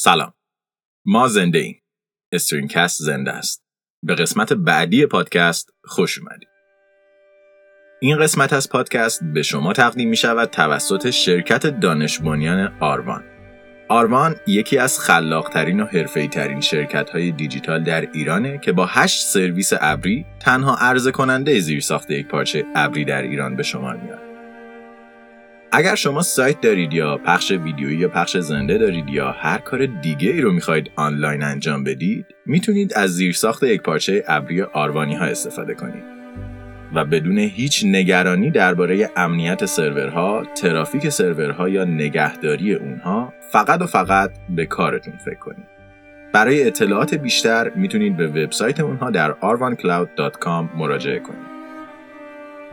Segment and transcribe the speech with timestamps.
[0.00, 0.32] سلام.
[1.06, 1.82] ما زنده ایم.
[2.32, 3.64] استرینکست زنده است.
[4.02, 6.48] به قسمت بعدی پادکست خوش اومدید.
[8.00, 12.20] این قسمت از پادکست به شما تقدیم می شود توسط شرکت دانش
[12.80, 13.24] آروان.
[13.88, 19.22] آروان یکی از خلاقترین و حرفه‌ای ترین شرکت های دیجیتال در ایرانه که با هشت
[19.26, 24.27] سرویس ابری تنها عرضه کننده زیر ساخت یک پارچه ابری در ایران به شما میاد.
[25.72, 30.30] اگر شما سایت دارید یا پخش ویدیویی یا پخش زنده دارید یا هر کار دیگه
[30.30, 35.74] ای رو می‌خواید آنلاین انجام بدید می‌تونید از زیرساخت یک پارچه ابری آروانی ها استفاده
[35.74, 36.04] کنید
[36.94, 44.30] و بدون هیچ نگرانی درباره امنیت سرورها، ترافیک سرورها یا نگهداری اونها فقط و فقط
[44.50, 45.66] به کارتون فکر کنید.
[46.32, 51.57] برای اطلاعات بیشتر می‌تونید به وبسایت اونها در arvancloud.com مراجعه کنید.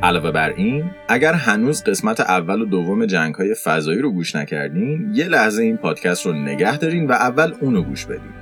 [0.04, 5.12] علاوه بر این اگر هنوز قسمت اول و دوم جنگ های فضایی رو گوش نکردین
[5.14, 8.34] یه لحظه این پادکست رو نگه دارین و اول اونو گوش بدین.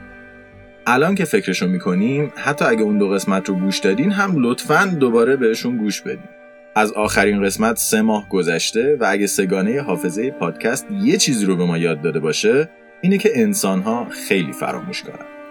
[0.87, 5.35] الان که فکرشو می‌کنیم حتی اگه اون دو قسمت رو گوش دادین هم لطفا دوباره
[5.35, 6.29] بهشون گوش بدین.
[6.75, 11.65] از آخرین قسمت سه ماه گذشته و اگه سگانه حافظه پادکست یه چیزی رو به
[11.65, 12.69] ما یاد داده باشه
[13.01, 15.42] اینه که انسانها خیلی فراموش کنن.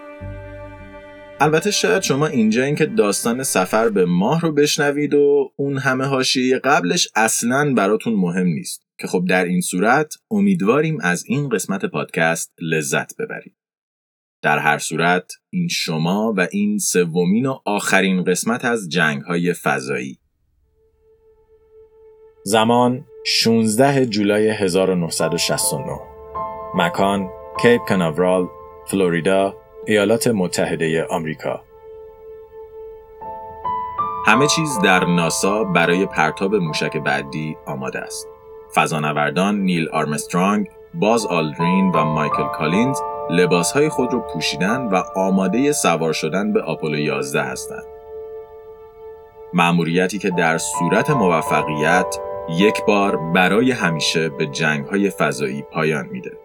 [1.39, 6.05] البته شاید شما اینجا این که داستان سفر به ماه رو بشنوید و اون همه
[6.05, 8.83] حاشیه قبلش اصلا براتون مهم نیست.
[8.99, 13.55] که خب در این صورت امیدواریم از این قسمت پادکست لذت ببرید.
[14.41, 20.19] در هر صورت این شما و این سومین و آخرین قسمت از جنگ های فضایی.
[22.45, 25.99] زمان 16 جولای 1969
[26.75, 27.29] مکان
[27.61, 28.47] کیپ کناورال
[28.87, 31.61] فلوریدا ایالات متحده آمریکا
[34.25, 38.27] همه چیز در ناسا برای پرتاب موشک بعدی آماده است.
[38.75, 46.13] فضانوردان نیل آرمسترانگ، باز آلدرین و مایکل کالینز لباسهای خود را پوشیدن و آماده سوار
[46.13, 47.85] شدن به آپولو 11 هستند.
[49.53, 52.19] مأموریتی که در صورت موفقیت
[52.49, 56.42] یک بار برای همیشه به جنگهای فضایی پایان میده.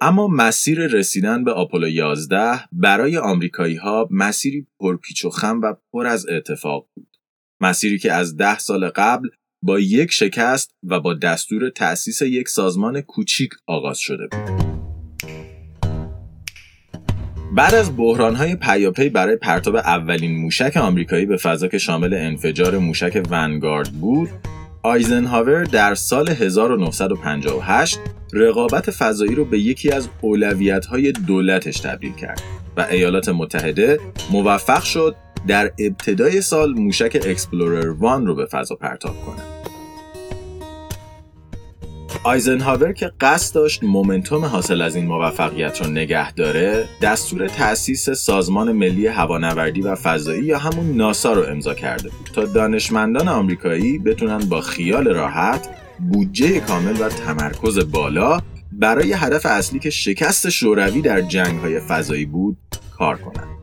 [0.00, 6.06] اما مسیر رسیدن به آپولو 11 برای آمریکایی ها مسیری پرپیچ و خم و پر
[6.06, 7.08] از اتفاق بود.
[7.60, 9.28] مسیری که از ده سال قبل
[9.62, 14.66] با یک شکست و با دستور تأسیس یک سازمان کوچیک آغاز شده بود.
[17.56, 17.90] بعد از
[18.36, 24.28] های پیاپی برای پرتاب اولین موشک آمریکایی به فضا که شامل انفجار موشک ونگارد بود،
[24.86, 27.98] آیزنهاور در سال 1958
[28.32, 30.08] رقابت فضایی رو به یکی از
[30.90, 32.42] های دولتش تبدیل کرد
[32.76, 35.16] و ایالات متحده موفق شد
[35.46, 39.55] در ابتدای سال موشک Explorer One رو به فضا پرتاب کنه.
[42.26, 48.72] آیزنهاور که قصد داشت momentum حاصل از این موفقیت را نگه داره دستور تأسیس سازمان
[48.72, 54.38] ملی هوانوردی و فضایی یا همون ناسا رو امضا کرده بود تا دانشمندان آمریکایی بتونن
[54.38, 55.68] با خیال راحت
[56.12, 58.40] بودجه کامل و تمرکز بالا
[58.72, 62.56] برای هدف اصلی که شکست شوروی در جنگ های فضایی بود
[62.98, 63.56] کار کنند.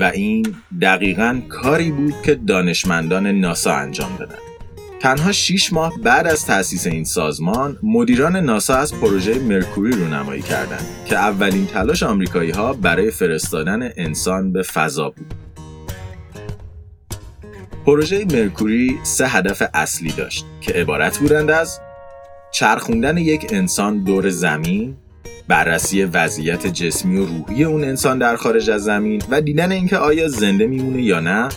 [0.00, 4.49] و این دقیقا کاری بود که دانشمندان ناسا انجام دادند.
[5.00, 10.86] تنها 6 ماه بعد از تأسیس این سازمان مدیران ناسا از پروژه مرکوری رونمایی کردند
[11.06, 15.34] که اولین تلاش آمریکایی ها برای فرستادن انسان به فضا بود.
[17.86, 21.80] پروژه مرکوری سه هدف اصلی داشت که عبارت بودند از
[22.52, 24.96] چرخوندن یک انسان دور زمین،
[25.48, 30.28] بررسی وضعیت جسمی و روحی اون انسان در خارج از زمین و دیدن اینکه آیا
[30.28, 31.48] زنده میمونه یا نه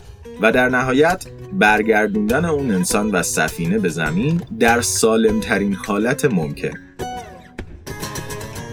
[0.43, 6.79] و در نهایت برگردوندن اون انسان و سفینه به زمین در سالمترین حالت ممکن.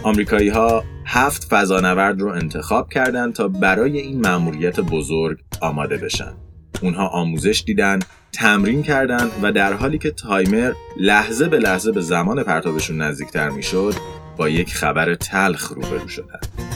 [0.03, 6.33] آمریکایی ها هفت فضانورد رو انتخاب کردند تا برای این مأموریت بزرگ آماده بشن.
[6.83, 7.99] اونها آموزش دیدن
[8.33, 13.95] تمرین کردند و در حالی که تایمر لحظه به لحظه به زمان پرتابشون نزدیکتر می‌شد
[14.37, 16.70] با یک خبر تلخ روبرو شدند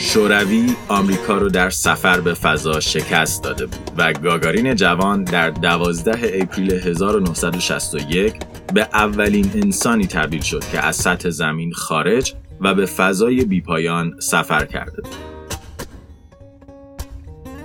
[0.00, 6.42] شوروی آمریکا رو در سفر به فضا شکست داده بود و گاگارین جوان در 12
[6.42, 8.34] اپریل 1961
[8.74, 14.64] به اولین انسانی تبدیل شد که از سطح زمین خارج و به فضای بیپایان سفر
[14.64, 15.14] کرده بود.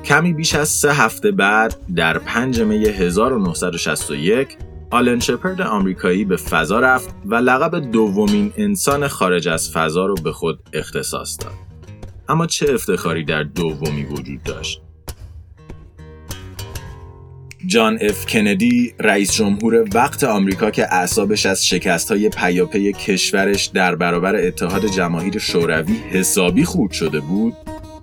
[0.06, 4.58] کمی بیش از سه هفته بعد در 5 می 1961
[4.90, 10.32] آلن شپرد آمریکایی به فضا رفت و لقب دومین انسان خارج از فضا رو به
[10.32, 11.73] خود اختصاص داد.
[12.30, 14.82] اما چه افتخاری در دومی وجود داشت؟
[17.66, 23.96] جان اف کندی رئیس جمهور وقت آمریکا که اعصابش از شکست های پیاپی کشورش در
[23.96, 27.54] برابر اتحاد جماهیر شوروی حسابی خورد شده بود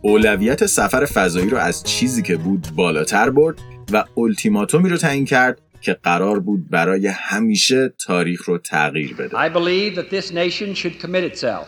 [0.02, 3.58] اولویت سفر فضایی رو از چیزی که بود بالاتر برد
[3.92, 9.48] و التیماتومی رو تعیین کرد که قرار بود برای همیشه تاریخ رو تغییر بده.
[9.48, 11.66] I believe that this nation should commit itself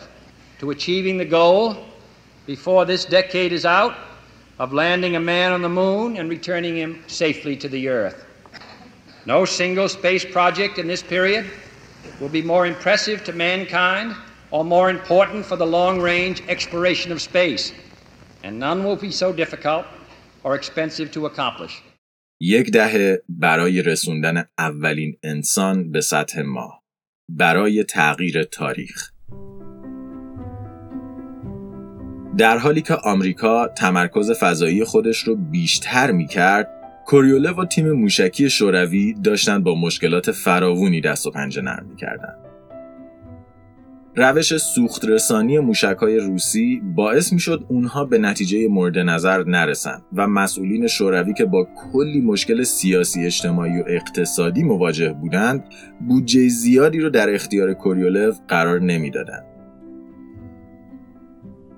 [0.61, 1.92] to achieving the goal
[2.46, 3.94] before this decade is out
[4.58, 8.24] of landing a man on the moon and returning him safely to the earth.
[9.26, 11.44] No single space project in this period
[12.20, 14.16] will be more impressive to mankind
[14.50, 17.72] or more important for the long-range exploration of space.
[18.42, 19.84] And none will be so difficult
[20.44, 21.82] or expensive to accomplish.
[22.40, 26.82] یک دهه برای رسوندن اولین انسان به سطح ماه
[27.28, 29.11] برای تغییر تاریخ
[32.37, 36.69] در حالی که آمریکا تمرکز فضایی خودش رو بیشتر می کرد
[37.05, 42.33] کوریوله و تیم موشکی شوروی داشتن با مشکلات فراوونی دست و پنجه نرم می کردن.
[44.15, 50.27] روش سوخت رسانی موشکای روسی باعث می شد اونها به نتیجه مورد نظر نرسن و
[50.27, 55.63] مسئولین شوروی که با کلی مشکل سیاسی اجتماعی و اقتصادی مواجه بودند
[56.07, 59.52] بودجه زیادی رو در اختیار کوریولف قرار نمی‌دادند.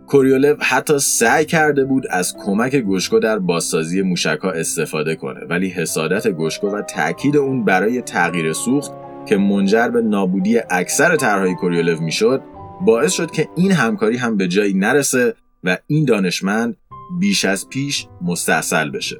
[0.07, 6.27] کوریولف حتی سعی کرده بود از کمک گوشکو در بازسازی موشکها استفاده کنه ولی حسادت
[6.27, 8.91] گوشکو و تاکید اون برای تغییر سوخت
[9.25, 12.41] که منجر به نابودی اکثر طرحهای کوریولف می‌شد
[12.81, 16.77] باعث شد که این همکاری هم به جایی نرسه و این دانشمند
[17.19, 19.17] بیش از پیش مستحصل بشه.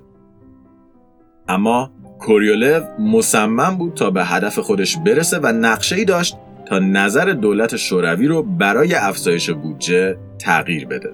[1.48, 7.26] اما کوریولف مصمم بود تا به هدف خودش برسه و نقشه ای داشت تا نظر
[7.26, 11.10] دولت شوروی رو برای افزایش بودجه تغییر بده.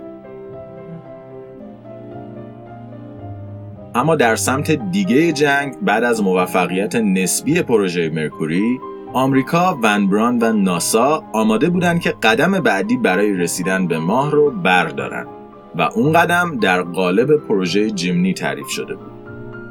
[3.96, 8.80] اما در سمت دیگه جنگ بعد از موفقیت نسبی پروژه مرکوری
[9.14, 15.28] آمریکا، ونبران و ناسا آماده بودند که قدم بعدی برای رسیدن به ماه رو بردارن
[15.76, 19.12] و اون قدم در قالب پروژه جیمنی تعریف شده بود.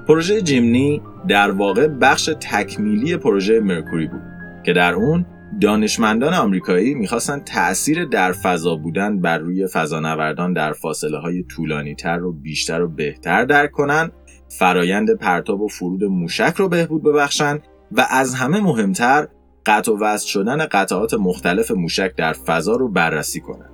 [0.09, 4.23] پروژه جیمنی در واقع بخش تکمیلی پروژه مرکوری بود
[4.65, 5.27] که در اون
[5.61, 12.23] دانشمندان آمریکایی می‌خواستن تأثیر در فضا بودن بر روی فضانوردان در فاصله های طولانی تر
[12.23, 14.11] و بیشتر و بهتر درک کنن
[14.58, 17.58] فرایند پرتاب و فرود موشک رو بهبود ببخشن
[17.93, 19.29] و از همه مهمتر
[19.67, 23.70] قطع و وصل شدن قطعات مختلف موشک در فضا رو بررسی کنند.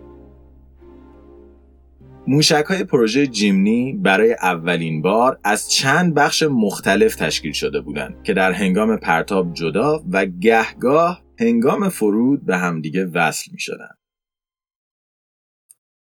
[2.28, 8.34] موشک های پروژه جیمنی برای اولین بار از چند بخش مختلف تشکیل شده بودند که
[8.34, 13.94] در هنگام پرتاب جدا و گهگاه هنگام فرود به همدیگه وصل می شدن.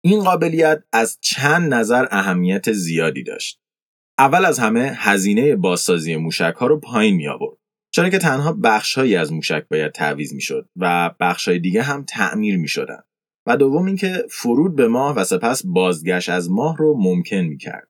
[0.04, 3.60] این قابلیت از چند نظر اهمیت زیادی داشت.
[4.18, 7.58] اول از همه هزینه بازسازی موشک ها رو پایین می آورد.
[7.90, 12.56] چرا که تنها بخشهایی از موشک باید تعویض می شد و بخشهای دیگه هم تعمیر
[12.56, 13.02] می شدن.
[13.46, 17.88] و دوم اینکه فرود به ماه و سپس بازگشت از ماه رو ممکن می کرد.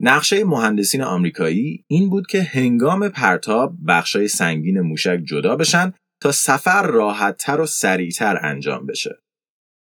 [0.00, 6.86] نقشه مهندسین آمریکایی این بود که هنگام پرتاب بخشای سنگین موشک جدا بشن تا سفر
[6.86, 9.22] راحتتر و سریعتر انجام بشه.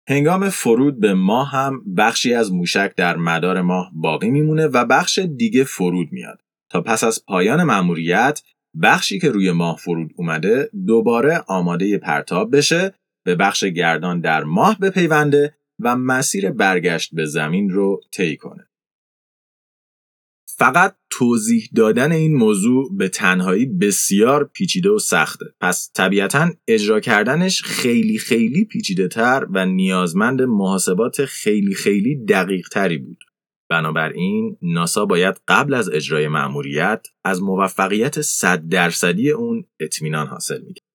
[0.09, 5.19] هنگام فرود به ماه هم بخشی از موشک در مدار ماه باقی میمونه و بخش
[5.19, 8.41] دیگه فرود میاد تا پس از پایان مأموریت
[8.81, 12.93] بخشی که روی ماه فرود اومده دوباره آماده پرتاب بشه
[13.25, 18.67] به بخش گردان در ماه بپیونده و مسیر برگشت به زمین رو طی کنه.
[20.59, 25.45] فقط توضیح دادن این موضوع به تنهایی بسیار پیچیده و سخته.
[25.61, 32.97] پس طبیعتا اجرا کردنش خیلی خیلی پیچیده تر و نیازمند محاسبات خیلی خیلی دقیق تری
[32.97, 33.23] بود.
[33.69, 40.87] بنابراین ناسا باید قبل از اجرای مأموریت از موفقیت 100 درصدی اون اطمینان حاصل می‌کرد.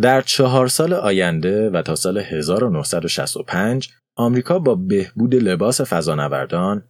[0.00, 6.89] در چهار سال آینده و تا سال 1965 آمریکا با بهبود لباس فضانوردان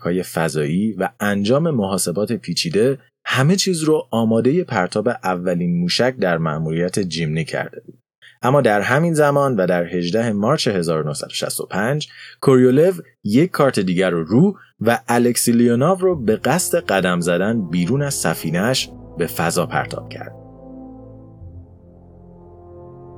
[0.00, 6.98] های فضایی و انجام محاسبات پیچیده همه چیز رو آماده پرتاب اولین موشک در مأموریت
[6.98, 7.98] جیمنی کرده بود.
[8.42, 12.08] اما در همین زمان و در 18 مارچ 1965
[12.40, 12.92] کوریولو
[13.24, 18.14] یک کارت دیگر رو رو و الکسی لیوناو رو به قصد قدم زدن بیرون از
[18.14, 20.32] سفینهش به فضا پرتاب کرد.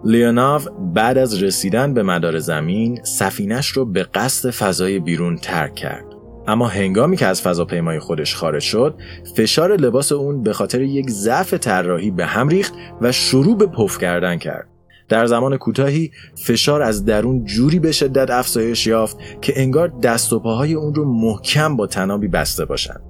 [0.05, 0.63] لیوناو
[0.95, 6.16] بعد از رسیدن به مدار زمین سفینش رو به قصد فضای بیرون ترک کرد.
[6.49, 8.95] اما هنگامی که از فضاپیمای خودش خارج شد
[9.37, 13.99] فشار لباس اون به خاطر یک ضعف طراحی به هم ریخت و شروع به پف
[13.99, 14.69] کردن کرد.
[15.09, 20.41] در زمان کوتاهی فشار از درون جوری به شدت افزایش یافت که انگار دست و
[20.41, 23.03] پاهای اون رو محکم با تنابی بسته باشند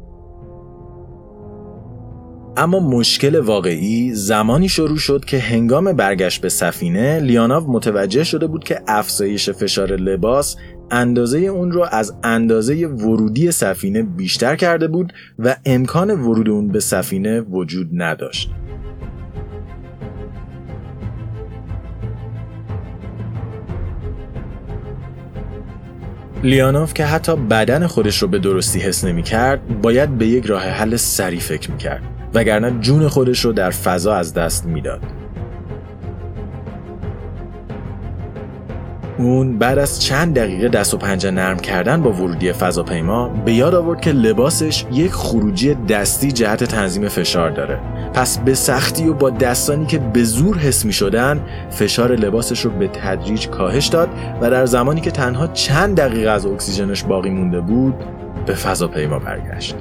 [2.56, 8.64] اما مشکل واقعی زمانی شروع شد که هنگام برگشت به سفینه لیاناو متوجه شده بود
[8.64, 10.56] که افزایش فشار لباس
[10.90, 16.80] اندازه اون رو از اندازه ورودی سفینه بیشتر کرده بود و امکان ورود اون به
[16.80, 18.50] سفینه وجود نداشت.
[26.44, 30.62] لیانوف که حتی بدن خودش رو به درستی حس نمی کرد باید به یک راه
[30.62, 32.02] حل سری فکر می کرد
[32.34, 35.00] وگرنه جون خودش رو در فضا از دست می‌داد.
[39.18, 43.74] اون بعد از چند دقیقه دست و پنجه نرم کردن با ورودی فضاپیما به یاد
[43.74, 47.78] آورد که لباسش یک خروجی دستی جهت تنظیم فشار داره.
[48.14, 52.70] پس به سختی و با دستانی که به زور حس می شدن فشار لباسش رو
[52.70, 54.08] به تدریج کاهش داد
[54.40, 57.94] و در زمانی که تنها چند دقیقه از اکسیژنش باقی مونده بود
[58.46, 59.76] به فضاپیما برگشت.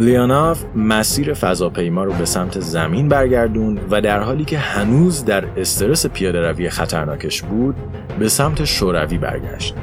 [0.00, 6.06] لیاناف مسیر فضاپیما رو به سمت زمین برگردون و در حالی که هنوز در استرس
[6.06, 7.76] پیاده روی خطرناکش بود
[8.18, 9.74] به سمت شوروی برگشت.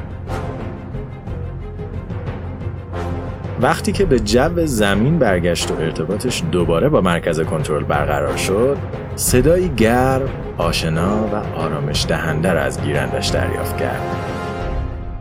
[3.61, 8.77] وقتی که به جو زمین برگشت و ارتباطش دوباره با مرکز کنترل برقرار شد،
[9.15, 14.01] صدایی گرم، آشنا و آرامش دهنده را از گیرندش دریافت کرد.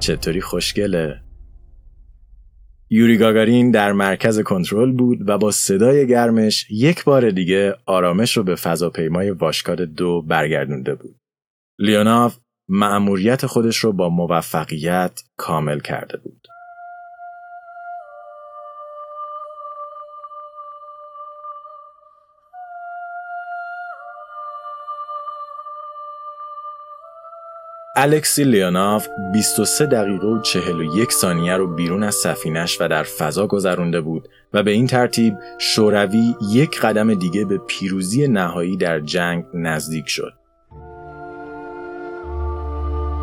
[0.00, 1.25] چطوری خوشگله؟
[2.90, 8.42] یوری گاگارین در مرکز کنترل بود و با صدای گرمش یک بار دیگه آرامش رو
[8.42, 11.16] به فضاپیمای واشکاد دو برگردونده بود.
[11.78, 12.36] لیوناف
[12.68, 16.46] مأموریت خودش رو با موفقیت کامل کرده بود.
[27.98, 34.00] الکسی لیوناف 23 دقیقه و 41 ثانیه رو بیرون از سفینش و در فضا گذرونده
[34.00, 40.08] بود و به این ترتیب شوروی یک قدم دیگه به پیروزی نهایی در جنگ نزدیک
[40.08, 40.32] شد.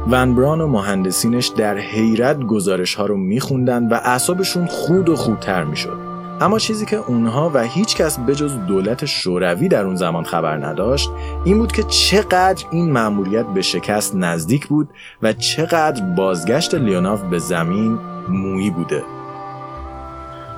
[0.07, 6.12] ونبران و مهندسینش در حیرت گزارش ها رو میخوندن و اعصابشون خود و خودتر می‌شد.
[6.43, 11.09] اما چیزی که اونها و هیچ کس بجز دولت شوروی در اون زمان خبر نداشت
[11.45, 14.89] این بود که چقدر این مأموریت به شکست نزدیک بود
[15.21, 19.03] و چقدر بازگشت لیوناف به زمین مویی بوده.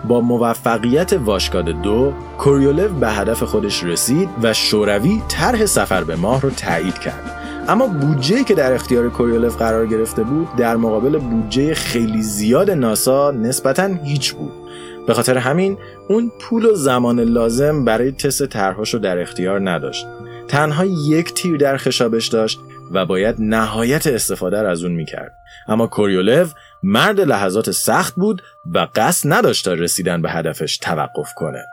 [0.08, 6.42] با موفقیت واشکاد دو کوریولف به هدف خودش رسید و شوروی طرح سفر به ماه
[6.42, 7.32] رو تایید کرد.
[7.68, 13.32] اما بودجه که در اختیار کوریولف قرار گرفته بود در مقابل بودجه خیلی زیاد ناسا
[13.32, 14.65] نسبتا هیچ بود.
[15.08, 20.08] به خاطر همین اون پول و زمان لازم برای تست رو در اختیار نداشت.
[20.48, 22.60] تنها یک تیر در خشابش داشت
[22.92, 25.34] و باید نهایت استفاده از اون می‌کرد.
[25.68, 28.42] اما کوریولف مرد لحظات سخت بود
[28.74, 31.66] و قصد نداشت تا رسیدن به هدفش توقف کنه.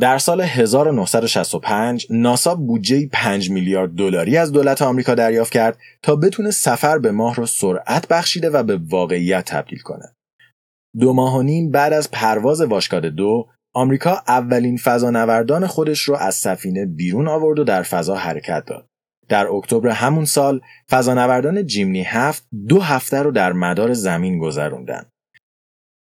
[0.00, 6.50] در سال 1965 ناسا بودجه 5 میلیارد دلاری از دولت آمریکا دریافت کرد تا بتونه
[6.50, 10.14] سفر به ماه رو سرعت بخشیده و به واقعیت تبدیل کنه.
[11.00, 16.34] دو ماه و نیم بعد از پرواز واشکاد دو، آمریکا اولین فضانوردان خودش رو از
[16.34, 18.86] سفینه بیرون آورد و در فضا حرکت داد.
[19.28, 25.11] در اکتبر همون سال فضانوردان جیمنی هفت دو هفته رو در مدار زمین گذروندن.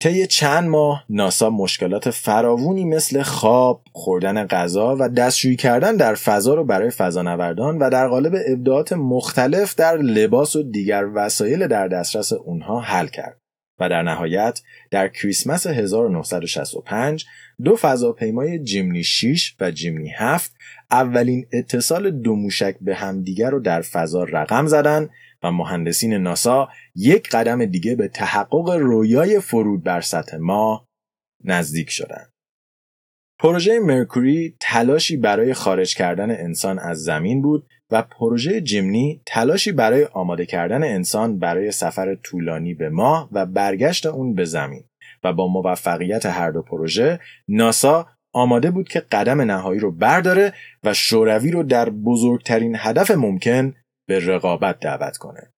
[0.06, 6.54] طی چند ماه ناسا مشکلات فراوونی مثل خواب، خوردن غذا و دستشویی کردن در فضا
[6.54, 12.34] رو برای فضانوردان و در قالب ابداعات مختلف در لباس و دیگر وسایل در دسترس
[12.34, 13.42] اونها حل کرد
[13.80, 17.26] و در نهایت در کریسمس 1965
[17.64, 20.52] دو فضاپیمای جیمنی 6 و جیمنی 7
[20.92, 25.10] اولین اتصال دو موشک به همدیگر رو در فضا رقم زدن
[25.46, 30.88] و مهندسین ناسا یک قدم دیگه به تحقق رویای فرود بر سطح ماه
[31.44, 32.34] نزدیک شدند.
[33.40, 40.06] پروژه مرکوری تلاشی برای خارج کردن انسان از زمین بود و پروژه جیمنی تلاشی برای
[40.06, 44.84] آماده کردن انسان برای سفر طولانی به ماه و برگشت اون به زمین
[45.24, 50.94] و با موفقیت هر دو پروژه ناسا آماده بود که قدم نهایی رو برداره و
[50.94, 53.74] شوروی رو در بزرگترین هدف ممکن
[54.08, 55.54] به رقابت دعوت کنه.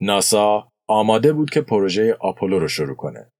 [0.00, 3.30] ناسا آماده بود که پروژه آپولو رو شروع کنه.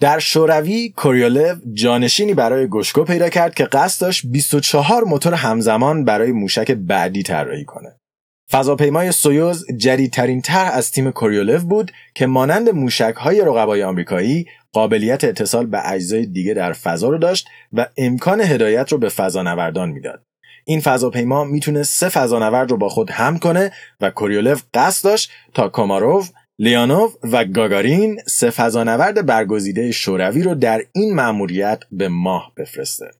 [0.00, 6.32] در شوروی کوریولف جانشینی برای گوشکو پیدا کرد که قصد داشت 24 موتور همزمان برای
[6.32, 7.98] موشک بعدی طراحی کنه.
[8.50, 15.24] فضاپیمای سویوز جدیدترین طرح از تیم کوریولف بود که مانند موشک های رقبای آمریکایی قابلیت
[15.24, 20.27] اتصال به اجزای دیگه در فضا رو داشت و امکان هدایت رو به فضانوردان می‌داد.
[20.68, 25.68] این فضاپیما می‌تونه سه فضانورد رو با خود حمل کنه و کوریولف قصد داشت تا
[25.68, 33.10] کوماروف لئونوف و گاگارین سه فضانورد برگزیده شوروی رو در این مأموریت به ماه بفرسته.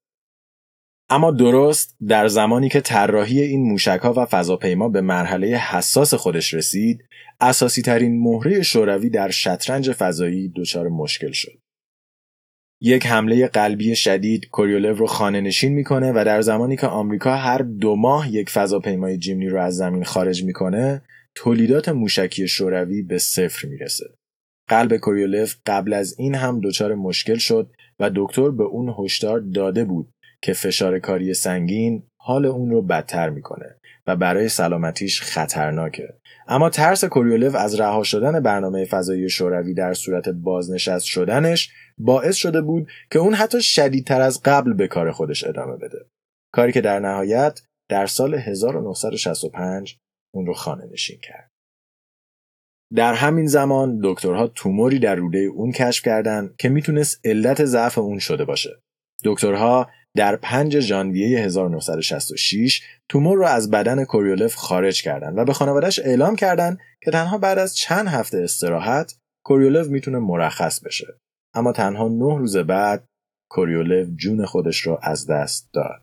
[1.11, 7.05] اما درست در زمانی که طراحی این موشکها و فضاپیما به مرحله حساس خودش رسید،
[7.41, 11.59] اساسی ترین مهره شوروی در شطرنج فضایی دچار مشکل شد.
[12.81, 17.59] یک حمله قلبی شدید کوریولو رو خانه نشین می‌کنه و در زمانی که آمریکا هر
[17.59, 21.03] دو ماه یک فضاپیمای جیمنی رو از زمین خارج می‌کنه
[21.35, 24.05] تولیدات موشکی شوروی به صفر می‌رسه.
[24.69, 29.85] قلب کوریولف قبل از این هم دچار مشکل شد و دکتر به اون هشدار داده
[29.85, 30.09] بود
[30.43, 36.09] که فشار کاری سنگین حال اون رو بدتر می‌کنه و برای سلامتیش خطرناکه.
[36.49, 42.61] اما ترس کوریولف از رها شدن برنامه فضایی شوروی در صورت بازنشست شدنش باعث شده
[42.61, 46.07] بود که اون حتی شدیدتر از قبل به کار خودش ادامه بده.
[46.53, 49.99] کاری که در نهایت در سال 1965
[50.35, 51.51] اون رو خانه نشین کرد.
[52.95, 58.19] در همین زمان دکترها توموری در روده اون کشف کردند که می‌تونست علت ضعف اون
[58.19, 58.83] شده باشه.
[59.25, 65.99] دکترها در 5 ژانویه 1966 تومور را از بدن کوریولف خارج کردند و به خانوادهش
[65.99, 69.15] اعلام کردند که تنها بعد از چند هفته استراحت
[69.45, 71.07] کوریولف می‌تونه مرخص بشه.
[71.59, 73.09] اما تنها نه روز بعد
[73.51, 76.01] کوریولف جون خودش را از دست داد.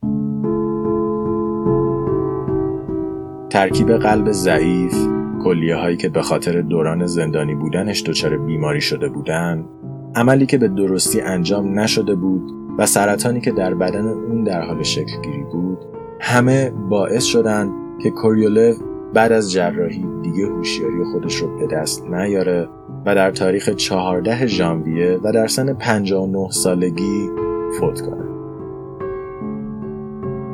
[3.49, 5.07] ترکیب قلب ضعیف،
[5.43, 9.65] کلیه هایی که به خاطر دوران زندانی بودنش دچار بیماری شده بودن،
[10.15, 14.83] عملی که به درستی انجام نشده بود و سرطانی که در بدن اون در حال
[14.83, 15.77] شکل گیری بود،
[16.19, 17.71] همه باعث شدند
[18.03, 18.75] که کوریولف
[19.13, 22.67] بعد از جراحی دیگه هوشیاری خودش رو به دست نیاره
[23.05, 27.29] و در تاریخ 14 ژانویه و در سن 59 سالگی
[27.79, 28.25] فوت کنه.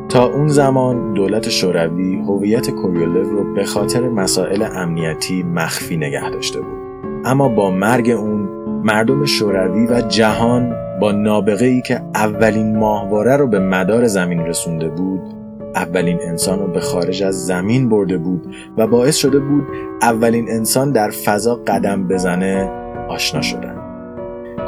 [0.09, 6.61] تا اون زمان دولت شوروی هویت کوریولف رو به خاطر مسائل امنیتی مخفی نگه داشته
[6.61, 6.79] بود.
[7.25, 8.41] اما با مرگ اون
[8.83, 14.89] مردم شوروی و جهان با نابغه ای که اولین ماهواره رو به مدار زمین رسونده
[14.89, 15.40] بود
[15.75, 19.63] اولین انسان رو به خارج از زمین برده بود و باعث شده بود
[20.01, 22.71] اولین انسان در فضا قدم بزنه
[23.09, 23.75] آشنا شدن.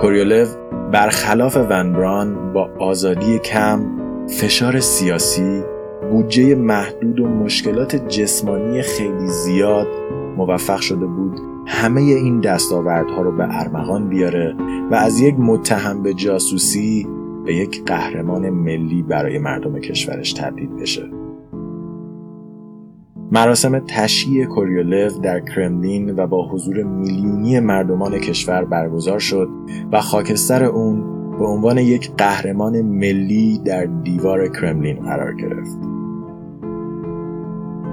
[0.02, 0.56] کوریولف
[0.92, 3.86] برخلاف ونبران با آزادی کم
[4.28, 5.64] فشار سیاسی
[6.12, 9.88] بودجه محدود و مشکلات جسمانی خیلی زیاد
[10.38, 14.56] موفق شده بود همه این دستاوردها رو به ارمغان بیاره
[14.92, 17.08] و از یک متهم به جاسوسی
[17.46, 21.04] به یک قهرمان ملی برای مردم کشورش تبدیل بشه.
[23.32, 29.50] مراسم تشییع کوریولف در کرملین و با حضور میلیونی مردمان کشور برگزار شد
[29.92, 31.04] و خاکستر اون
[31.40, 35.78] به عنوان یک قهرمان ملی در دیوار کرملین قرار گرفت.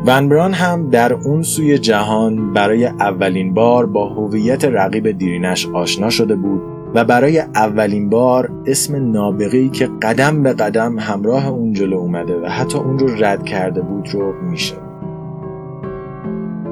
[0.06, 6.36] ونبران هم در اون سوی جهان برای اولین بار با هویت رقیب دیرینش آشنا شده
[6.36, 6.62] بود
[6.94, 12.46] و برای اولین بار اسم نابغه‌ای که قدم به قدم همراه اون جلو اومده و
[12.46, 14.74] حتی اون رو رد کرده بود رو میشه.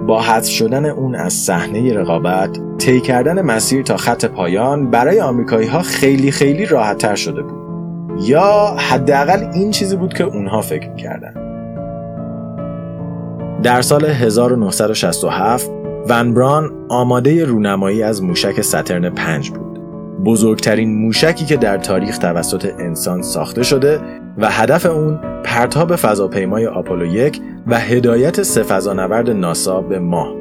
[0.06, 5.68] با حذف شدن اون از صحنه رقابت طی کردن مسیر تا خط پایان برای آمریکایی
[5.68, 7.58] ها خیلی خیلی راحت تر شده بود.
[8.20, 11.34] یا حداقل این چیزی بود که اونها فکر کردن
[13.62, 15.70] در سال 1967
[16.08, 19.67] ونبران آماده رونمایی از موشک سترن 5 بود.
[20.24, 24.00] بزرگترین موشکی که در تاریخ توسط انسان ساخته شده
[24.38, 30.34] و هدف اون پرتاب فضاپیمای آپولو یک و هدایت سه فضانورد ناسا به ماه.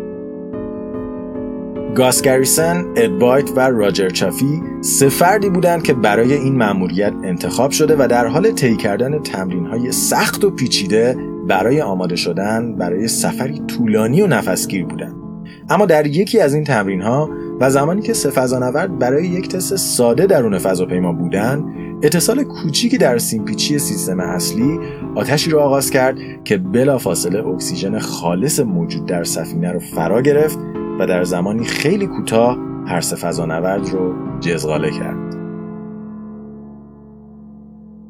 [1.96, 7.96] گاس گریسن، ادوایت و راجر چافی سه فردی بودند که برای این مأموریت انتخاب شده
[8.00, 14.22] و در حال طی کردن تمرین‌های سخت و پیچیده برای آماده شدن برای سفری طولانی
[14.22, 15.27] و نفسگیر بودند.
[15.70, 19.76] اما در یکی از این تمرین ها و زمانی که سه فضانورد برای یک تست
[19.76, 21.64] ساده درون فضاپیما بودند
[22.04, 24.80] اتصال کوچیکی در سیمپیچی سیستم اصلی
[25.16, 30.60] آتشی را آغاز کرد که بلافاصله اکسیژن خالص موجود در سفینه رو فرا گرفت
[31.00, 35.38] و در زمانی خیلی کوتاه هر سه فضانورد رو جزغاله کرد.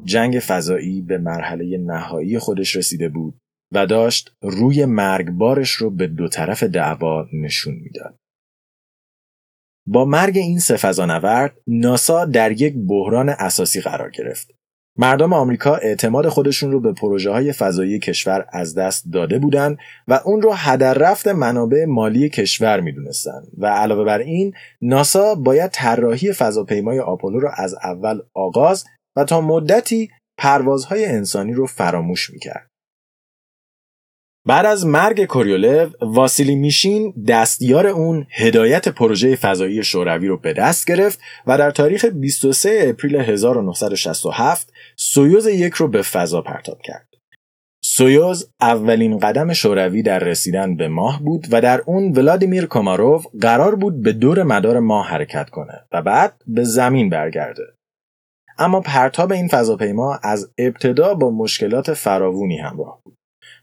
[0.04, 3.34] جنگ فضایی به مرحله نهایی خودش رسیده بود.
[3.74, 8.16] و داشت روی مرگبارش رو به دو طرف دعوا نشون می‌داد.
[9.86, 14.50] با مرگ این سه فضانورد ناسا در یک بحران اساسی قرار گرفت.
[14.98, 19.78] مردم آمریکا اعتماد خودشون رو به پروژه های فضایی کشور از دست داده بودند
[20.08, 25.70] و اون رو هدر رفت منابع مالی کشور می‌دونستند و علاوه بر این ناسا باید
[25.70, 28.84] طراحی فضاپیمای آپولو رو از اول آغاز
[29.16, 32.68] و تا مدتی پروازهای انسانی رو فراموش می‌کرد.
[34.48, 40.86] بعد از مرگ کوریولف واسیلی میشین دستیار اون هدایت پروژه فضایی شوروی رو به دست
[40.86, 47.08] گرفت و در تاریخ 23 اپریل 1967 سویوز یک رو به فضا پرتاب کرد.
[47.84, 53.74] سویوز اولین قدم شوروی در رسیدن به ماه بود و در اون ولادیمیر کوماروف قرار
[53.74, 57.64] بود به دور مدار ماه حرکت کنه و بعد به زمین برگرده.
[58.58, 63.02] اما پرتاب این فضاپیما از ابتدا با مشکلات فراوونی همراه.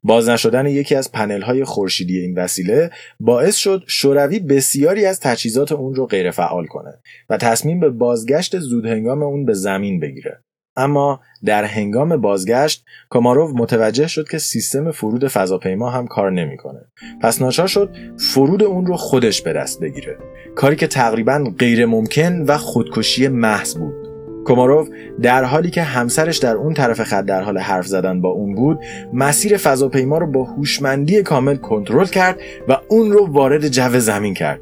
[0.08, 5.72] باز نشدن یکی از پنل های خورشیدی این وسیله باعث شد شوروی بسیاری از تجهیزات
[5.72, 6.94] اون رو غیر فعال کنه
[7.30, 10.39] و تصمیم به بازگشت زود هنگام اون به زمین بگیره.
[10.78, 16.82] اما در هنگام بازگشت کاماروف متوجه شد که سیستم فرود فضاپیما هم کار نمی‌کنه.
[17.22, 20.18] پس ناچار شد فرود اون رو خودش به دست بگیره.
[20.56, 24.05] کاری که تقریبا غیر ممکن و خودکشی محض بود.
[24.45, 24.89] کوماروف
[25.21, 28.79] در حالی که همسرش در اون طرف خط در حال حرف زدن با اون بود
[29.13, 34.62] مسیر فضاپیما رو با هوشمندی کامل کنترل کرد و اون رو وارد جو زمین کرد.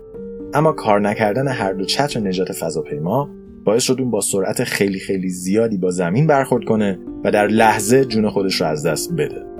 [0.54, 3.30] اما کار نکردن هر دو چتر نجات فضاپیما
[3.66, 8.06] باعث شد اون با سرعت خیلی خیلی زیادی با زمین برخورد کنه و در لحظه
[8.06, 9.53] جون خودش رو از دست بده.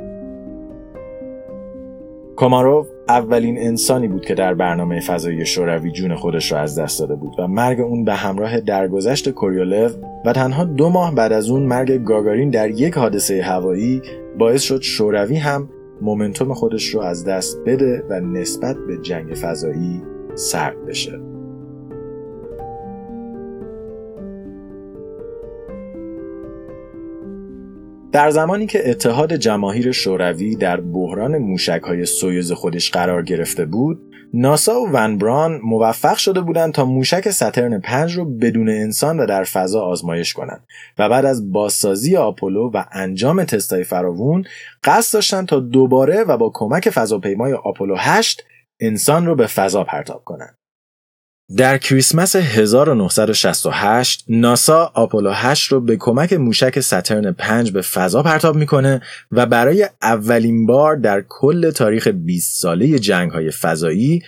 [2.36, 7.16] کوماروف اولین انسانی بود که در برنامه فضایی شوروی جون خودش را از دست داده
[7.16, 11.64] بود و مرگ اون به همراه درگذشت کوریولف و تنها دو ماه بعد از اون
[11.64, 14.02] مرگ گاگارین در یک حادثه هوایی
[14.40, 15.70] باعث شد شوروی هم
[16.02, 20.02] مومنتوم خودش رو از دست بده و نسبت به جنگ فضایی
[20.36, 21.33] سرد بشه.
[28.14, 34.02] در زمانی که اتحاد جماهیر شوروی در بحران موشک های سویوز خودش قرار گرفته بود
[34.34, 39.26] ناسا و فون براون موفق شده بودند تا موشک Saturn 5 رو بدون انسان و
[39.26, 40.64] در فضا آزمایش کنند
[40.98, 44.46] و بعد از بازسازی آپولو و انجام تستای فراوون
[44.84, 48.44] قصد داشتند تا دوباره و با کمک فضاپیمای آپولو 8
[48.80, 50.58] انسان رو به فضا پرتاب کنند.
[51.58, 58.56] در کریسمس 1968 ناسا آپولو 8 رو به کمک موشک Saturn 5 به فضا پرتاب
[58.56, 59.02] می‌کنه
[59.32, 64.22] و برای اولین بار در کل تاریخ 20 ساله جنگ های فضایی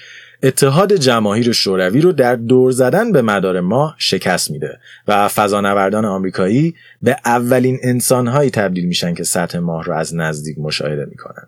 [0.43, 6.75] اتحاد جماهیر شوروی رو در دور زدن به مدار ماه شکست میده و فضانوردان آمریکایی
[7.01, 11.47] به اولین انسانهایی تبدیل میشن که سطح ماه رو از نزدیک مشاهده می‌کنن.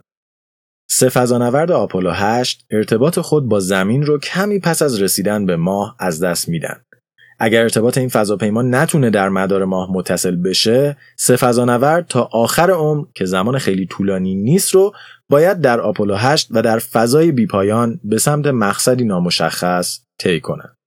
[0.89, 5.95] سه فضانورد آپولو 8 ارتباط خود با زمین رو کمی پس از رسیدن به ماه
[5.99, 6.83] از دست میدن.
[7.39, 13.05] اگر ارتباط این فضاپیما نتونه در مدار ماه متصل بشه، سه فضانورد تا آخر عمر
[13.15, 14.93] که زمان خیلی طولانی نیست رو
[15.29, 20.77] باید در آپولو 8 و در فضای بیپایان به سمت مقصدی نامشخص طی کنند.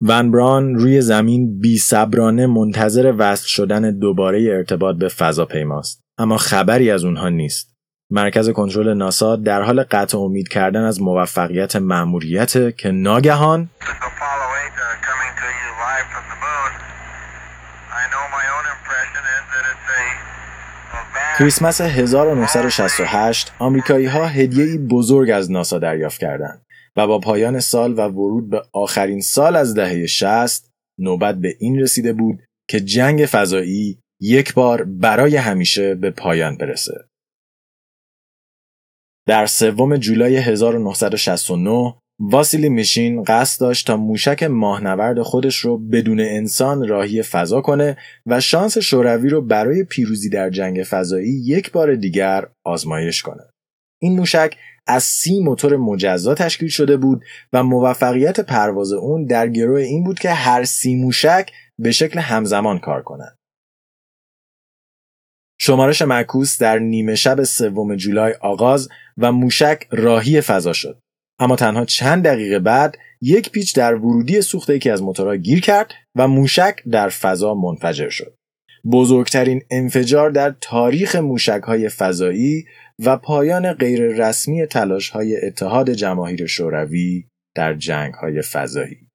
[0.00, 6.90] ون بران روی زمین بی صبرانه منتظر وصل شدن دوباره ارتباط به فضاپیماست اما خبری
[6.90, 7.73] از اونها نیست.
[8.10, 13.68] مرکز کنترل ناسا در حال قطع امید کردن از موفقیت مأموریت که ناگهان
[21.38, 26.62] کریسمس 1968 آمریکایی ها هدیه‌ای بزرگ از ناسا دریافت کردند
[26.96, 31.80] و با پایان سال و ورود به آخرین سال از دهه 60 نوبت به این
[31.80, 37.08] رسیده بود که جنگ فضایی یک بار برای همیشه به پایان برسه.
[39.26, 46.88] در سوم جولای 1969 واسیلی میشین قصد داشت تا موشک ماهنورد خودش رو بدون انسان
[46.88, 52.46] راهی فضا کنه و شانس شوروی رو برای پیروزی در جنگ فضایی یک بار دیگر
[52.64, 53.42] آزمایش کنه.
[54.02, 54.56] این موشک
[54.86, 60.18] از سی موتور مجزا تشکیل شده بود و موفقیت پرواز اون در گروه این بود
[60.18, 63.36] که هر سی موشک به شکل همزمان کار کنند.
[65.60, 71.00] شمارش معکوس در نیمه شب سوم جولای آغاز و موشک راهی فضا شد.
[71.38, 75.92] اما تنها چند دقیقه بعد یک پیچ در ورودی سوخت یکی از موتورها گیر کرد
[76.14, 78.34] و موشک در فضا منفجر شد.
[78.92, 82.64] بزرگترین انفجار در تاریخ موشک های فضایی
[83.04, 87.24] و پایان غیررسمی تلاش های اتحاد جماهیر شوروی
[87.56, 89.08] در جنگ های فضایی.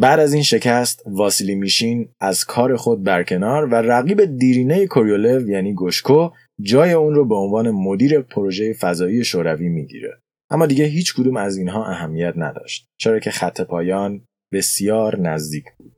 [0.00, 5.74] بعد از این شکست واسیلی میشین از کار خود برکنار و رقیب دیرینه کوریولو یعنی
[5.74, 10.22] گوشکو جای اون رو به عنوان مدیر پروژه فضایی شوروی می‌گیره.
[10.50, 15.92] اما دیگه هیچ کدوم از اینها اهمیت نداشت چرا که خط پایان بسیار نزدیک بود.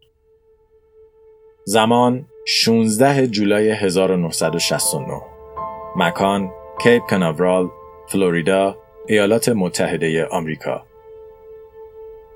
[1.66, 5.20] زمان 16 جولای 1969
[5.96, 6.50] مکان
[6.82, 7.68] کیپ کناورال
[8.08, 8.76] فلوریدا
[9.08, 10.86] ایالات متحده آمریکا.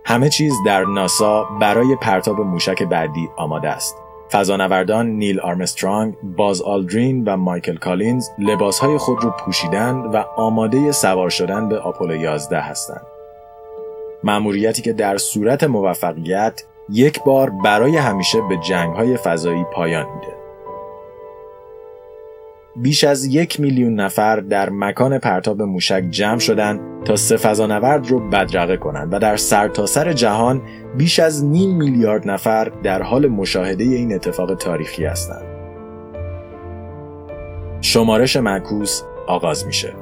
[0.07, 4.04] همه چیز در ناسا برای پرتاب موشک بعدی آماده است.
[4.33, 11.31] فضانوردان نیل آرمسترانگ، باز آلدرین و مایکل کالینز لباسهای خود را پوشیدند و آماده سوار
[11.31, 13.07] شدن به آپولو 11 هستند.
[14.25, 20.44] مأموریتی که در صورت موفقیت یک بار برای همیشه به جنگهای فضایی پایان میده.
[22.77, 28.31] بیش از یک میلیون نفر در مکان پرتاب موشک جمع شدند تا سه فضانورد رو
[28.31, 30.63] بدرقه کنند و در سرتاسر سر جهان
[30.97, 35.45] بیش از نیم میلیارد نفر در حال مشاهده این اتفاق تاریخی هستند.
[37.81, 39.93] شمارش معکوس آغاز میشه.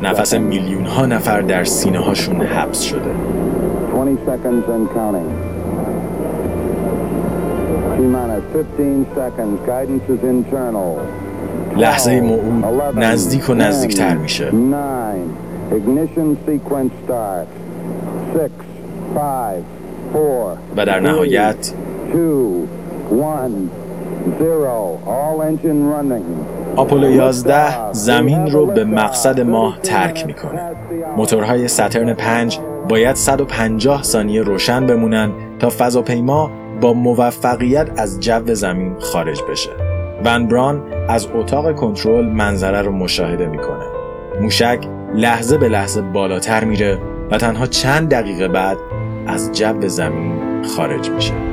[0.00, 3.10] 30 نفس میلیون ها نفر در سینه هاشون حبس شده
[4.00, 5.28] 20 seconds and counting.
[7.96, 9.60] T-minus 15 seconds.
[9.66, 10.96] Guidance is internal.
[11.76, 14.50] لحظه موعود نزدیک و نزدیکتر میشه.
[14.54, 14.76] 9
[15.70, 17.46] ignition sequence start.
[18.34, 18.50] 6
[19.14, 19.62] 5
[20.12, 21.72] 4 و در نهایت
[22.12, 22.18] 2
[23.12, 23.26] 1
[24.40, 26.76] 0 all engine running.
[26.76, 30.60] آپولو 11 زمین رو به مقصد ماه ترک می‌کنه.
[31.16, 38.96] موتورهای ساترن 5 باید 150 ثانیه روشن بمونن تا فضاپیما با موفقیت از جو زمین
[38.98, 39.70] خارج بشه.
[40.24, 43.84] ون بران از اتاق کنترل منظره رو مشاهده می‌کنه.
[44.40, 44.80] موشک
[45.14, 46.98] لحظه به لحظه بالاتر میره
[47.30, 48.78] و تنها چند دقیقه بعد
[49.26, 51.49] از جو زمین خارج میشه.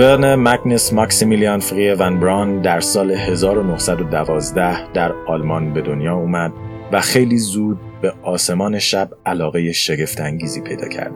[0.00, 6.52] ورن مگنس ماکسیمیلیان فری ون بران در سال 1912 در آلمان به دنیا اومد
[6.92, 11.12] و خیلی زود به آسمان شب علاقه شگفتانگیزی پیدا کرد.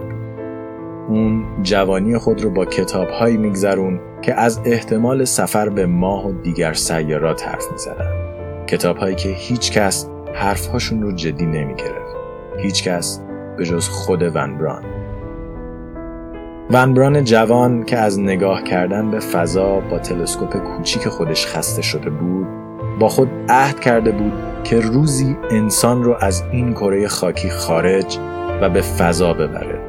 [1.08, 6.72] اون جوانی خود رو با کتابهایی میگذرون که از احتمال سفر به ماه و دیگر
[6.72, 8.10] سیارات حرف می‌زدن.
[8.66, 12.16] کتابهایی که هیچ کس حرفهاشون رو جدی نمی‌گرفت.
[12.58, 13.20] هیچ کس
[13.56, 15.03] به جز خود ون بران.
[16.70, 22.46] ونبران جوان که از نگاه کردن به فضا با تلسکوپ کوچیک خودش خسته شده بود
[22.98, 24.32] با خود عهد کرده بود
[24.64, 28.18] که روزی انسان رو از این کره خاکی خارج
[28.62, 29.80] و به فضا ببره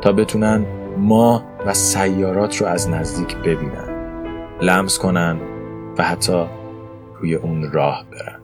[0.00, 0.66] تا بتونن
[0.98, 3.94] ما و سیارات رو از نزدیک ببینن
[4.62, 5.40] لمس کنن
[5.98, 6.44] و حتی
[7.20, 8.40] روی اون راه برن.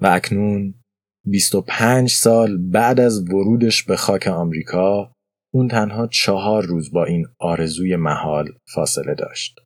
[0.00, 0.74] و اکنون
[1.26, 5.13] 25 سال بعد از ورودش به خاک آمریکا
[5.54, 9.58] اون تنها چهار روز با این آرزوی محال فاصله داشت.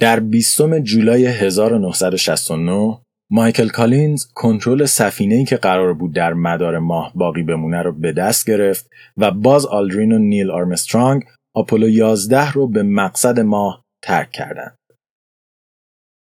[0.00, 7.42] در 20 جولای 1969 مایکل کالینز کنترل سفینه‌ای که قرار بود در مدار ماه باقی
[7.42, 12.82] بمونه رو به دست گرفت و باز آلدرین و نیل آرمسترانگ آپولو 11 رو به
[12.82, 14.78] مقصد ماه ترک کردند.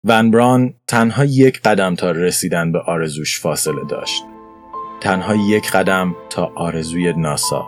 [0.04, 4.35] ون بران تنها یک قدم تا رسیدن به آرزوش فاصله داشت.
[5.00, 7.66] تنها یک قدم تا آرزوی ناسا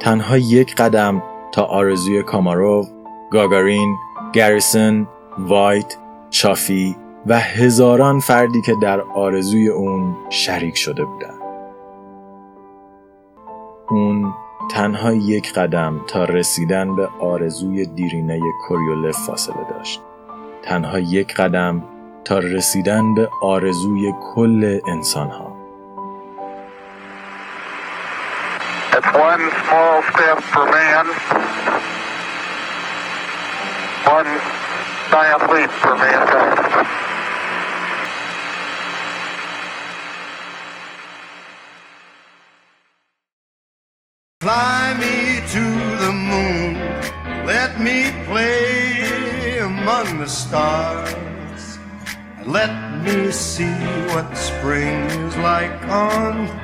[0.00, 2.88] تنها یک قدم تا آرزوی کاماروف،
[3.30, 3.96] گاگارین،
[4.32, 5.96] گریسن، وایت،
[6.30, 11.40] چافی و هزاران فردی که در آرزوی اون شریک شده بودند.
[13.90, 14.34] اون
[14.70, 20.02] تنها یک قدم تا رسیدن به آرزوی دیرینه کوریولف فاصله داشت.
[20.62, 21.82] تنها یک قدم
[22.24, 25.28] تا رسیدن به آرزوی کل انسان
[28.96, 31.06] It's one small step for man,
[34.06, 34.30] one
[35.10, 36.86] giant leap for mankind.
[44.40, 45.64] Fly me to
[46.04, 46.74] the moon,
[47.46, 51.78] let me play among the stars.
[52.46, 53.74] Let me see
[54.14, 56.63] what spring is like on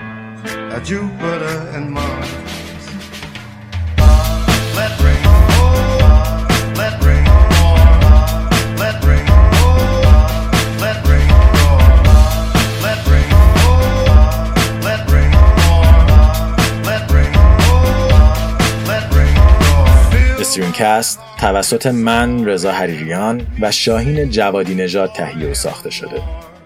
[20.80, 26.22] کست توسط من رضا حریریان و شاهین جوادی نژاد تهیه و ساخته شده.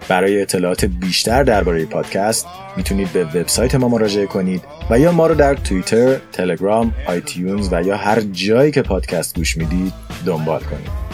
[0.07, 5.35] برای اطلاعات بیشتر درباره پادکست می‌تونید به وبسایت ما مراجعه کنید و یا ما رو
[5.35, 9.93] در توییتر، تلگرام، iTunes و یا هر جایی که پادکست گوش می‌دید
[10.25, 11.05] دنبال کنید.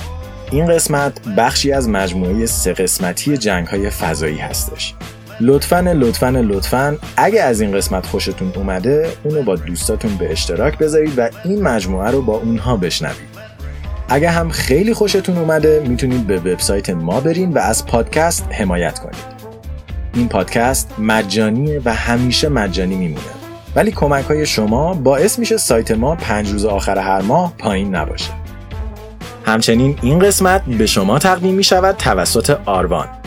[0.52, 4.94] این قسمت بخشی از مجموعه سه قسمتی جنگ های فضایی هستش.
[5.40, 11.14] لطفا لطفا لطفا اگه از این قسمت خوشتون اومده اونو با دوستاتون به اشتراک بذارید
[11.20, 13.31] و این مجموعه رو با اونها بشنوید
[14.14, 19.42] اگه هم خیلی خوشتون اومده می‌تونید به وبسایت ما برین و از پادکست حمایت کنید.
[20.14, 23.26] این پادکست مجانیه و همیشه مجانی میمونه.
[23.76, 28.32] ولی کمک های شما باعث میشه سایت ما پنج روز آخر هر ماه پایین نباشه.
[29.46, 33.21] همچنین این قسمت به شما تقدیم می شود توسط آروان.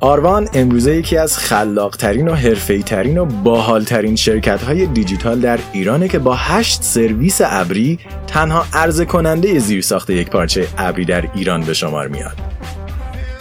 [0.00, 6.18] آروان امروزه یکی از خلاقترین و حرفه‌ای‌ترین و باحالترین شرکت های دیجیتال در ایرانه که
[6.18, 12.08] با هشت سرویس ابری تنها عرضه کننده زیرساخت یک پارچه ابری در ایران به شمار
[12.08, 12.57] میاد.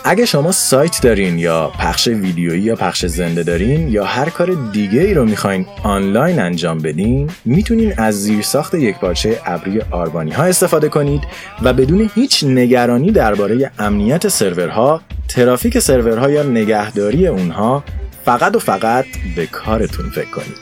[0.09, 5.01] اگه شما سایت دارین یا پخش ویدیویی یا پخش زنده دارین یا هر کار دیگه
[5.01, 10.89] ای رو می‌خواین آنلاین انجام بدین می‌تونین از زیرساخت یک پارچه ابری آروانی ها استفاده
[10.89, 11.21] کنید
[11.63, 17.83] و بدون هیچ نگرانی درباره امنیت سرورها ترافیک سرورها یا نگهداری اونها
[18.25, 20.57] فقط و فقط به کارتون فکر کنید.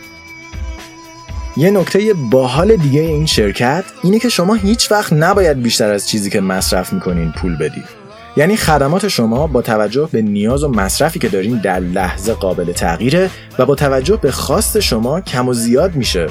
[1.58, 6.30] یه نکته باحال دیگه این شرکت اینه که شما هیچ وقت نباید بیشتر از چیزی
[6.30, 8.05] که مصرف می‌کنین پول بدید
[8.38, 13.30] یعنی خدمات شما با توجه به نیاز و مصرفی که دارین در لحظه قابل تغییره
[13.60, 16.28] و با توجه به خواست شما کم و زیاد میشه.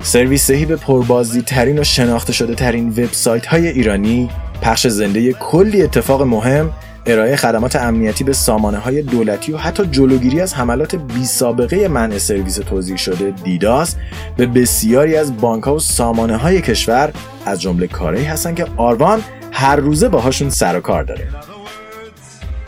[0.00, 4.30] سرویس دهی به پربازدی ترین و شناخته شده ترین وبسایت های ایرانی
[4.62, 6.70] پخش زنده کلی اتفاق مهم
[7.06, 12.18] ارائه خدمات امنیتی به سامانه های دولتی و حتی جلوگیری از حملات بی سابقه منع
[12.18, 13.96] سرویس توضیح شده دیداس
[14.36, 17.12] به بسیاری از بانک ها و سامانه های کشور
[17.46, 19.22] از جمله کاری هستن که آروان
[19.58, 21.28] هر روزه باهاشون سر و کار داره.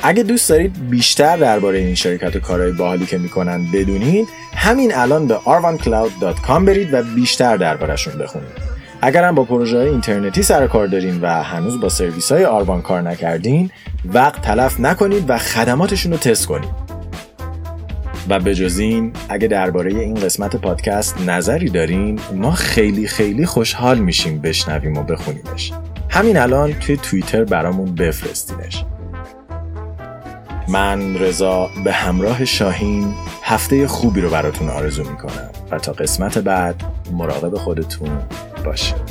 [0.02, 5.26] اگه دوست دارید بیشتر درباره این شرکت و کارهای باحالی که می‌کنن بدونید همین الان
[5.26, 8.48] به arvancloud.com برید و بیشتر دربارهشون بخونید.
[9.02, 13.02] اگر هم با پروژه اینترنتی سر کار دارین و هنوز با سرویس های آروان کار
[13.02, 13.70] نکردین
[14.04, 16.70] وقت تلف نکنید و خدماتشون رو تست کنید.
[18.28, 23.98] و به جز این اگه درباره این قسمت پادکست نظری دارین ما خیلی خیلی خوشحال
[23.98, 25.72] میشیم بشنویم و بخونیمش.
[26.10, 28.84] همین الان توی توییتر برامون بفرستینش.
[30.68, 36.82] من رضا به همراه شاهین هفته خوبی رو براتون آرزو می‌کنم و تا قسمت بعد
[37.12, 38.10] مراقب خودتون
[38.64, 39.07] باشید